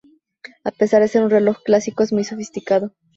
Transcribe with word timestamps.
A 0.63 0.71
pesar 0.71 0.99
de 1.03 1.07
ser 1.07 1.21
un 1.23 1.29
reloj 1.29 1.57
clásico 1.63 2.01
es 2.01 2.11
muy 2.11 2.23
sofisticado. 2.23 2.95